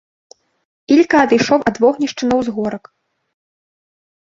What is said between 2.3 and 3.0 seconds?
на ўзгорак.